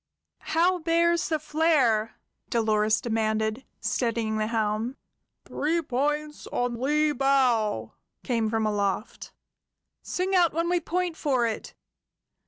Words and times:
"How 0.55 0.79
bears 0.79 1.29
the 1.29 1.37
flare?" 1.37 2.15
Dolores 2.49 3.01
demanded, 3.01 3.65
steadying 3.81 4.37
the 4.37 4.47
helm. 4.47 4.97
"Three 5.45 5.79
points 5.83 6.47
on 6.47 6.81
lee 6.81 7.11
bow!" 7.11 7.93
came 8.23 8.49
from 8.49 8.65
aloft. 8.65 9.31
"Sing 10.01 10.33
out 10.33 10.53
when 10.53 10.69
we 10.69 10.79
point 10.79 11.17
for 11.17 11.45
it!" 11.45 11.75